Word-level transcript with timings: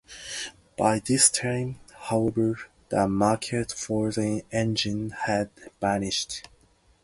By 0.79 0.97
this 0.97 1.29
time 1.29 1.79
however, 1.93 2.57
the 2.89 3.07
market 3.07 3.71
for 3.71 4.11
the 4.11 4.43
engine 4.51 5.11
had 5.11 5.51
vanished. 5.79 6.41